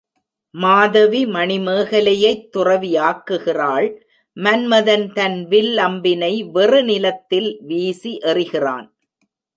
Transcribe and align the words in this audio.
மாதவி 0.53 1.25
மணிமேகலையைத் 1.25 2.47
துறவியாக்குகிறாள் 2.57 3.87
மன்மதன் 4.37 5.13
தன் 5.13 5.47
வில் 5.47 5.77
அம்பினை 5.77 6.51
வெறு 6.51 6.83
நிலத்தில் 6.83 7.57
வீசி 7.61 8.17
எறிகிறான். 8.17 8.87